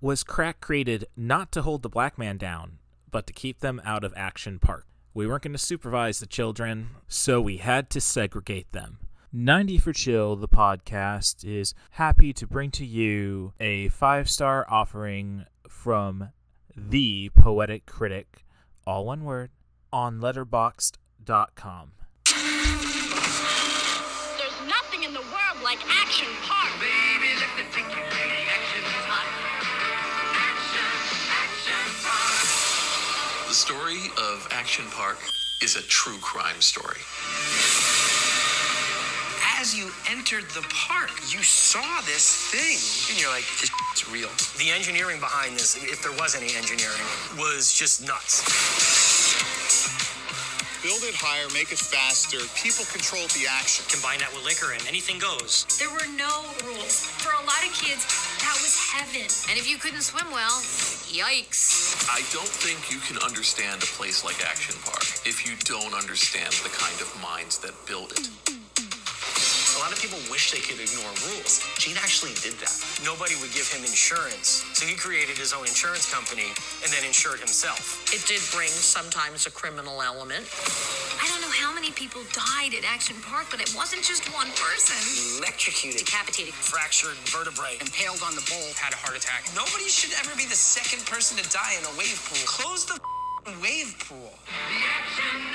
[0.00, 2.78] Was crack created not to hold the black man down,
[3.10, 4.86] but to keep them out of Action Park?
[5.12, 9.00] We weren't going to supervise the children, so we had to segregate them.
[9.32, 15.46] 90 for Chill, the podcast, is happy to bring to you a five star offering
[15.68, 16.28] from
[16.76, 18.46] the Poetic Critic,
[18.86, 19.50] all one word,
[19.92, 21.92] on letterboxd.com.
[24.38, 26.57] There's nothing in the world like Action Park.
[33.58, 35.18] Story of Action Park
[35.60, 37.00] is a true crime story.
[39.60, 42.78] As you entered the park, you saw this thing,
[43.10, 47.02] and you're like, "This is real." The engineering behind this, if there was any engineering,
[47.36, 48.44] was just nuts.
[50.88, 52.40] Build it higher, make it faster.
[52.56, 53.84] People control the action.
[53.92, 55.68] Combine that with liquor, and anything goes.
[55.76, 57.04] There were no rules.
[57.20, 58.08] For a lot of kids,
[58.40, 59.28] that was heaven.
[59.52, 60.64] And if you couldn't swim well,
[61.12, 62.08] yikes.
[62.08, 66.56] I don't think you can understand a place like Action Park if you don't understand
[66.64, 68.57] the kind of minds that build it.
[69.98, 71.58] A lot of people wish they could ignore rules.
[71.74, 72.70] Gene actually did that.
[73.02, 76.54] Nobody would give him insurance, so he created his own insurance company
[76.86, 78.06] and then insured himself.
[78.14, 80.46] It did bring sometimes a criminal element.
[81.18, 84.46] I don't know how many people died at Action Park, but it wasn't just one
[84.54, 84.94] person.
[85.42, 86.54] Electrocuted, Decapitated.
[86.54, 89.50] fractured vertebrae, impaled on the bowl, had a heart attack.
[89.58, 92.38] Nobody should ever be the second person to die in a wave pool.
[92.46, 93.02] Close the
[93.58, 94.30] wave pool.
[94.46, 95.47] The action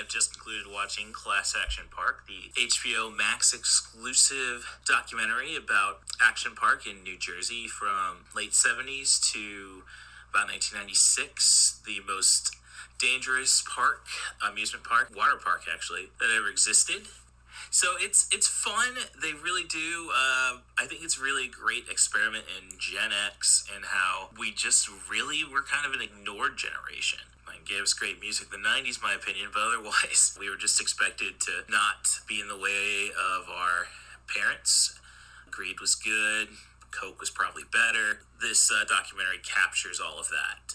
[0.00, 6.86] I've just concluded watching Class Action Park, the HBO Max exclusive documentary about Action Park
[6.86, 9.82] in New Jersey from late 70s to
[10.30, 12.56] about 1996, the most
[12.98, 14.06] dangerous park,
[14.42, 17.02] amusement park, water park actually, that ever existed.
[17.70, 18.96] So it's it's fun.
[19.20, 20.10] They really do.
[20.12, 24.88] Uh, I think it's really a great experiment in Gen X and how we just
[25.10, 27.20] really were kind of an ignored generation.
[27.66, 31.52] Gave us great music the '90s, my opinion, but otherwise we were just expected to
[31.70, 33.86] not be in the way of our
[34.26, 34.98] parents.
[35.50, 36.48] Greed was good.
[36.90, 38.22] Coke was probably better.
[38.40, 40.74] This uh, documentary captures all of that.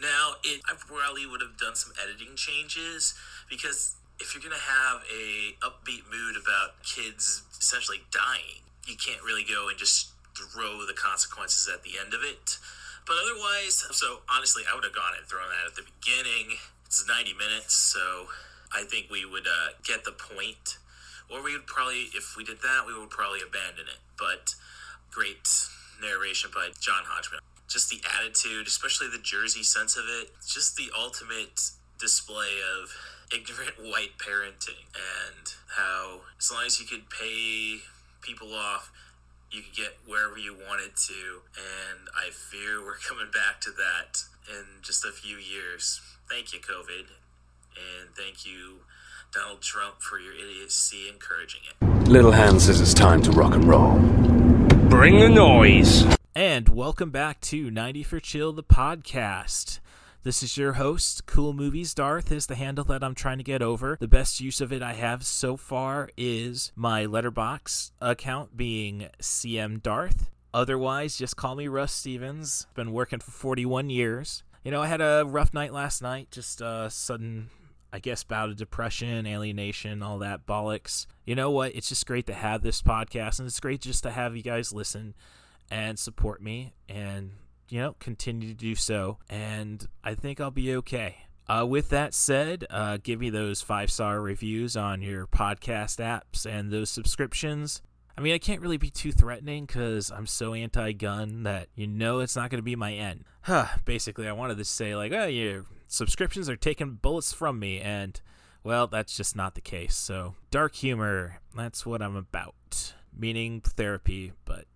[0.00, 3.14] Now, it I probably would have done some editing changes
[3.48, 9.44] because if you're gonna have a upbeat mood about kids essentially dying, you can't really
[9.44, 12.58] go and just throw the consequences at the end of it.
[13.06, 16.56] But otherwise, so honestly, I would have gone and thrown that at the beginning.
[16.86, 18.28] It's 90 minutes, so
[18.72, 20.78] I think we would uh, get the point.
[21.30, 24.00] Or we would probably, if we did that, we would probably abandon it.
[24.18, 24.54] But
[25.10, 25.48] great
[26.00, 27.40] narration by John Hodgman.
[27.68, 32.92] Just the attitude, especially the Jersey sense of it, just the ultimate display of
[33.32, 37.78] ignorant white parenting and how as long as you could pay
[38.20, 38.90] people off
[39.54, 44.22] you could get wherever you wanted to and i fear we're coming back to that
[44.50, 47.06] in just a few years thank you covid
[47.76, 48.80] and thank you
[49.32, 53.64] donald trump for your idiocy encouraging it Little Hand says it's time to rock and
[53.64, 53.98] roll.
[54.90, 56.04] Bring the noise.
[56.34, 59.80] And welcome back to 90 for Chill, the podcast.
[60.24, 63.60] This is your host, Cool Movies Darth is the handle that I'm trying to get
[63.60, 63.98] over.
[64.00, 69.82] The best use of it I have so far is my letterbox account being CM
[69.82, 70.30] Darth.
[70.54, 72.66] Otherwise, just call me Russ Stevens.
[72.72, 74.44] Been working for 41 years.
[74.64, 77.50] You know, I had a rough night last night, just a sudden
[77.92, 81.04] I guess bout of depression, alienation, all that bollocks.
[81.26, 81.76] You know what?
[81.76, 84.72] It's just great to have this podcast, and it's great just to have you guys
[84.72, 85.14] listen
[85.70, 87.32] and support me, and
[87.74, 89.18] you know, continue to do so.
[89.28, 91.16] And I think I'll be okay.
[91.48, 96.46] Uh, with that said, uh, give me those five star reviews on your podcast apps
[96.46, 97.82] and those subscriptions.
[98.16, 101.88] I mean, I can't really be too threatening because I'm so anti gun that you
[101.88, 103.24] know it's not going to be my end.
[103.40, 107.80] Huh, basically, I wanted to say, like, oh, your subscriptions are taking bullets from me,
[107.80, 108.20] and,
[108.62, 109.96] well, that's just not the case.
[109.96, 112.94] So, dark humor, that's what I'm about.
[113.12, 114.66] Meaning therapy, but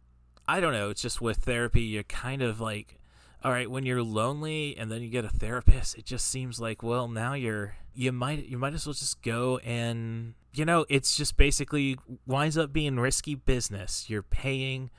[0.49, 0.89] I don't know.
[0.89, 2.99] It's just with therapy, you're kind of like,
[3.45, 6.83] all right, when you're lonely and then you get a therapist, it just seems like,
[6.83, 11.17] well, now you're you might you might as well just go and you know, it's
[11.17, 14.09] just basically winds up being risky business.
[14.09, 14.91] You're paying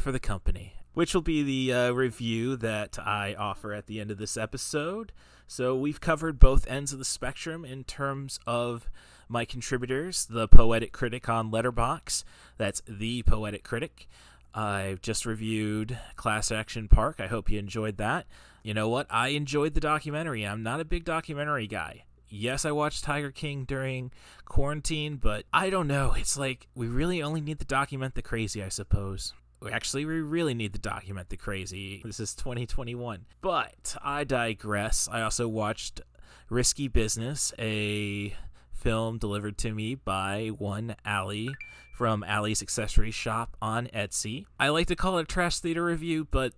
[0.00, 4.10] for the company, which will be the uh, review that I offer at the end
[4.10, 5.12] of this episode.
[5.46, 8.88] So we've covered both ends of the spectrum in terms of
[9.28, 12.24] my contributors, the Poetic Critic on Letterbox.
[12.58, 14.06] That's the Poetic Critic.
[14.54, 17.16] I've just reviewed Class Action Park.
[17.20, 18.26] I hope you enjoyed that.
[18.62, 19.06] You know what?
[19.10, 20.44] I enjoyed the documentary.
[20.44, 22.04] I'm not a big documentary guy.
[22.28, 24.12] Yes, I watched Tiger King during
[24.44, 26.14] quarantine, but I don't know.
[26.18, 29.34] It's like we really only need to document the crazy, I suppose.
[29.70, 32.00] Actually, we really need to document the crazy.
[32.04, 33.26] This is 2021.
[33.42, 35.08] But I digress.
[35.10, 36.00] I also watched
[36.48, 38.34] Risky Business, a
[38.72, 41.54] film delivered to me by one Allie
[42.00, 44.46] from Allie's Accessory Shop on Etsy.
[44.58, 46.54] I like to call it a trash theater review, but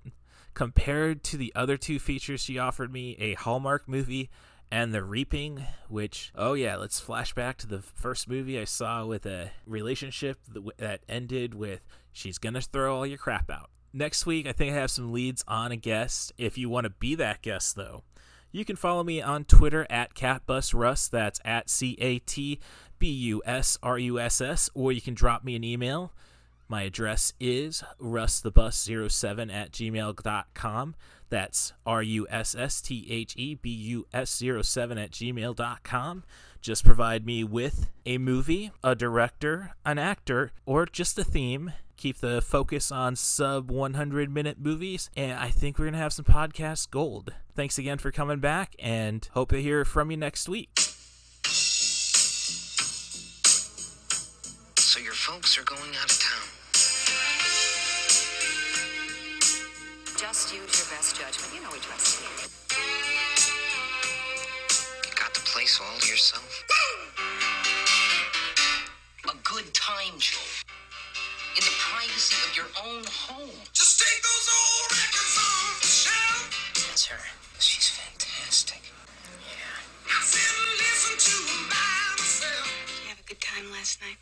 [0.54, 4.30] compared to the other two features she offered me, a Hallmark movie
[4.70, 9.04] and The Reaping, which, oh yeah, let's flash back to the first movie I saw
[9.04, 10.38] with a relationship
[10.76, 11.80] that ended with
[12.12, 13.68] she's gonna throw all your crap out.
[13.92, 16.32] Next week, I think I have some leads on a guest.
[16.38, 18.04] If you want to be that guest, though,
[18.52, 21.10] you can follow me on Twitter at CatBusRuss.
[21.10, 22.60] That's at C A T
[22.98, 24.70] B U S R U S S.
[24.74, 26.12] Or you can drop me an email.
[26.68, 30.94] My address is russthebus07 at gmail.com.
[31.28, 36.24] That's R U S S T H E B U S 07 at gmail.com.
[36.60, 41.72] Just provide me with a movie, a director, an actor, or just a theme.
[42.02, 46.12] Keep the focus on sub 100 minute movies, and I think we're going to have
[46.12, 47.32] some podcast gold.
[47.54, 50.68] Thanks again for coming back, and hope to hear from you next week.
[54.74, 56.42] So your folks are going out of town.
[60.18, 61.54] Just use your best judgment.
[61.54, 62.26] You know we trust you.
[65.08, 66.64] You got the place all to yourself?
[69.24, 70.40] A good time, Joe.
[72.12, 73.56] In privacy of your own home.
[73.72, 76.44] Just take those old records off the shelf.
[76.84, 77.24] That's her.
[77.58, 78.84] She's fantastic.
[79.40, 80.12] Yeah.
[80.12, 82.68] I sit and listen to them by myself.
[82.84, 84.20] Did you have a good time last night?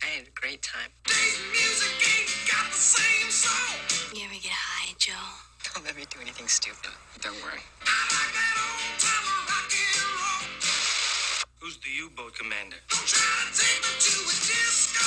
[0.00, 0.88] I had a great time.
[1.04, 4.16] Today's music ain't got the same soul.
[4.16, 5.28] You ever get high, Joe?
[5.68, 6.96] Don't let me do anything stupid.
[7.20, 7.60] Don't worry.
[7.84, 8.61] I like that
[11.92, 12.80] U-boat commander?
[12.88, 15.04] Don't try to take me to a disco.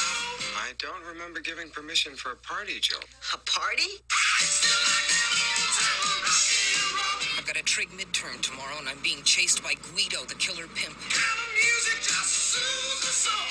[0.53, 3.01] I don't remember giving permission for a party, Joe.
[3.33, 3.89] A party?
[4.13, 7.41] I still like that old time rock and roll.
[7.41, 10.93] I've got a trig midterm tomorrow and I'm being chased by Guido, the killer pimp.
[11.09, 13.49] Kind of music just soothes the soul.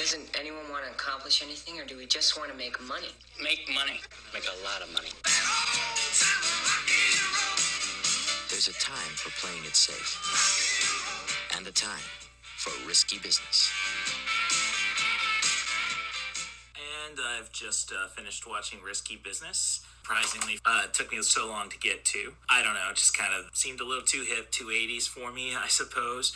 [0.00, 3.12] Doesn't anyone want to accomplish anything or do we just want to make money?
[3.36, 4.00] Make money.
[4.32, 5.12] Make a lot of money.
[5.28, 7.60] That old time rock and roll.
[8.48, 10.16] There's a time for playing it safe,
[11.56, 12.00] and a time
[12.62, 13.72] for risky business.
[17.08, 19.84] And I've just uh, finished watching Risky Business.
[20.02, 22.34] Surprisingly, uh, it took me so long to get to.
[22.48, 25.32] I don't know, it just kind of seemed a little too hip, too 80s for
[25.32, 26.32] me, I suppose.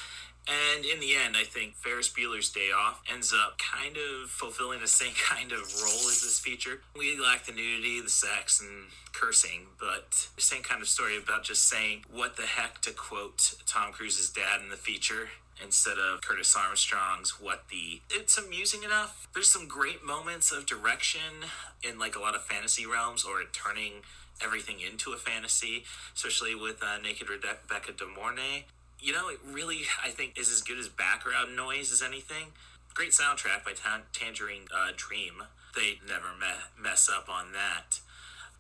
[0.49, 4.81] And in the end, I think Ferris Bueller's Day Off ends up kind of fulfilling
[4.81, 6.81] the same kind of role as this feature.
[6.99, 11.69] We lack the nudity, the sex, and cursing, but same kind of story about just
[11.69, 15.29] saying what the heck to quote Tom Cruise's dad in the feature
[15.63, 19.27] instead of Curtis Armstrong's what the it's amusing enough.
[19.35, 21.47] There's some great moments of direction
[21.83, 24.03] in like a lot of fantasy realms or turning
[24.43, 28.65] everything into a fantasy especially with uh, naked rebecca de mornay.
[29.01, 32.53] You know it really i think is as good as background noise as anything.
[32.95, 35.43] Great soundtrack by Tan- tangerine uh, dream.
[35.75, 38.01] They never me- mess up on that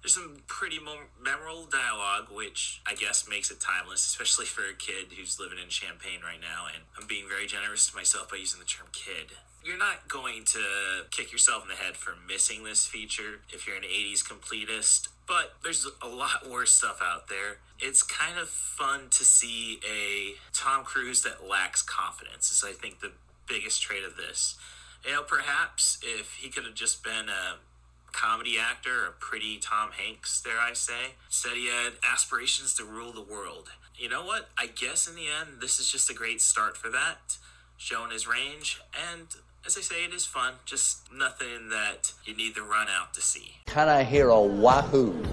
[0.06, 4.72] there's some pretty mo- memorable dialogue, which I guess makes it timeless, especially for a
[4.72, 6.66] kid who's living in Champaign right now.
[6.72, 9.34] And I'm being very generous to myself by using the term kid.
[9.64, 10.60] You're not going to
[11.10, 15.54] kick yourself in the head for missing this feature if you're an 80s completist, but
[15.64, 17.58] there's a lot worse stuff out there.
[17.80, 23.00] It's kind of fun to see a Tom Cruise that lacks confidence, is I think
[23.00, 23.10] the
[23.48, 24.56] biggest trait of this.
[25.04, 27.56] You know, perhaps if he could have just been a
[28.16, 31.14] comedy actor, a pretty Tom Hanks, dare I say.
[31.28, 33.68] Said he had aspirations to rule the world.
[33.94, 34.48] You know what?
[34.58, 37.36] I guess in the end, this is just a great start for that,
[37.76, 38.80] showing his range,
[39.12, 39.26] and
[39.66, 43.20] as I say, it is fun, just nothing that you need to run out to
[43.20, 43.56] see.
[43.66, 45.24] Can I hear a wahoo?